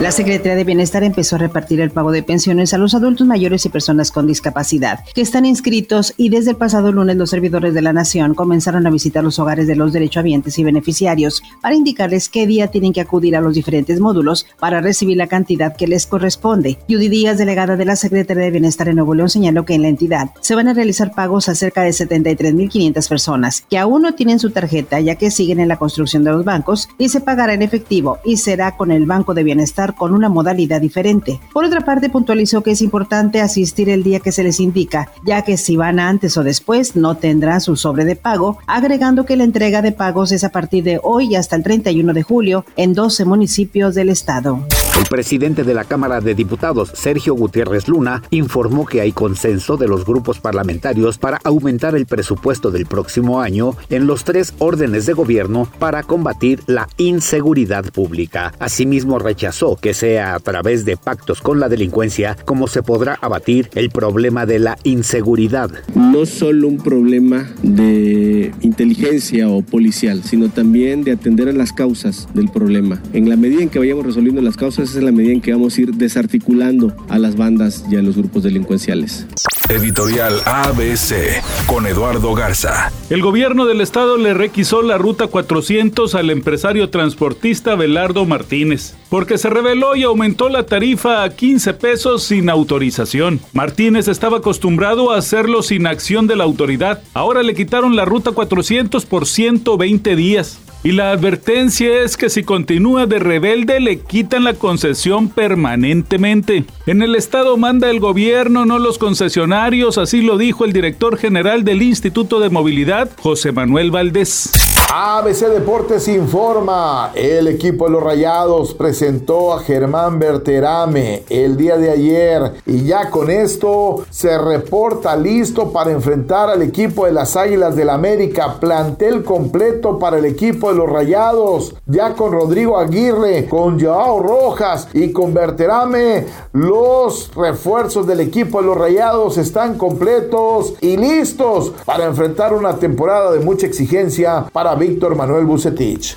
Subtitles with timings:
[0.00, 3.64] La Secretaría de Bienestar empezó a repartir el pago de pensiones a los adultos mayores
[3.64, 7.80] y personas con discapacidad que están inscritos y desde el pasado lunes los servidores de
[7.80, 12.46] la Nación comenzaron a visitar los hogares de los derechohabientes y beneficiarios para indicarles qué
[12.46, 16.76] día tienen que acudir a los diferentes módulos para recibir la cantidad que les corresponde.
[16.88, 19.88] Judy Díaz, delegada de la Secretaría de Bienestar en Nuevo León, señaló que en la
[19.88, 24.40] entidad se van a realizar pagos a cerca de 73.500 personas que aún no tienen
[24.40, 27.62] su tarjeta ya que siguen en la construcción de los bancos y se pagará en
[27.62, 31.38] efectivo y será con el Banco de Bienestar con una modalidad diferente.
[31.52, 35.42] Por otra parte, puntualizó que es importante asistir el día que se les indica, ya
[35.42, 39.44] que si van antes o después no tendrán su sobre de pago, agregando que la
[39.44, 43.26] entrega de pagos es a partir de hoy hasta el 31 de julio en 12
[43.26, 44.64] municipios del estado.
[44.96, 49.88] El presidente de la Cámara de Diputados, Sergio Gutiérrez Luna, informó que hay consenso de
[49.88, 55.12] los grupos parlamentarios para aumentar el presupuesto del próximo año en los tres órdenes de
[55.12, 58.52] gobierno para combatir la inseguridad pública.
[58.60, 63.70] Asimismo, rechazó que sea a través de pactos con la delincuencia como se podrá abatir
[63.74, 65.70] el problema de la inseguridad.
[65.94, 72.28] No solo un problema de inteligencia o policial, sino también de atender a las causas
[72.34, 73.00] del problema.
[73.12, 75.52] En la medida en que vayamos resolviendo las causas, esa es la medida en que
[75.52, 79.26] vamos a ir desarticulando a las bandas y a los grupos delincuenciales.
[79.68, 82.92] Editorial ABC con Eduardo Garza.
[83.08, 89.38] El gobierno del estado le requisó la ruta 400 al empresario transportista Belardo Martínez, porque
[89.38, 93.38] se reveló y aumentó la tarifa a 15 pesos sin autorización.
[93.52, 97.00] Martínez estaba acostumbrado a hacerlo sin acción de la autoridad.
[97.14, 100.58] Ahora le quitaron la ruta 400 por 120 días.
[100.82, 106.64] Y la advertencia es que si continúa de rebelde le quitan la concesión permanentemente.
[106.88, 111.62] En el estado manda el gobierno, no los concesionarios, así lo dijo el director general
[111.62, 114.63] del Instituto de Movilidad, José Manuel Valdés.
[114.92, 121.90] ABC Deportes informa, el equipo de los Rayados presentó a Germán Berterame el día de
[121.90, 127.74] ayer y ya con esto se reporta listo para enfrentar al equipo de las Águilas
[127.74, 133.80] del América, plantel completo para el equipo de los Rayados, ya con Rodrigo Aguirre, con
[133.80, 140.96] Joao Rojas y con Berterame, los refuerzos del equipo de los Rayados están completos y
[140.96, 146.16] listos para enfrentar una temporada de mucha exigencia para Víctor Manuel Bucetich.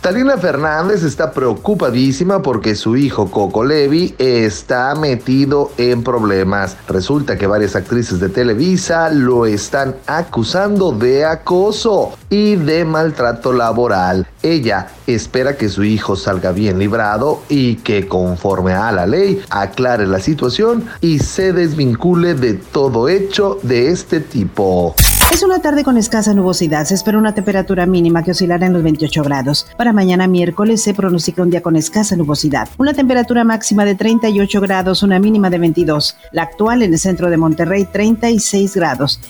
[0.00, 6.76] Talina Fernández está preocupadísima porque su hijo Coco Levi está metido en problemas.
[6.86, 14.28] Resulta que varias actrices de Televisa lo están acusando de acoso y de maltrato laboral.
[14.42, 20.06] Ella espera que su hijo salga bien librado y que conforme a la ley aclare
[20.06, 24.94] la situación y se desvincule de todo hecho de este tipo.
[25.30, 26.86] Es una tarde con escasa nubosidad.
[26.86, 29.66] Se espera una temperatura mínima que oscilará en los 28 grados.
[29.76, 32.68] Para mañana miércoles se pronostica un día con escasa nubosidad.
[32.78, 36.16] Una temperatura máxima de 38 grados, una mínima de 22.
[36.32, 39.20] La actual en el centro de Monterrey, 36 grados.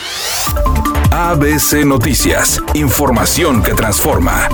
[1.10, 2.62] ABC Noticias.
[2.74, 4.48] Información que transforma.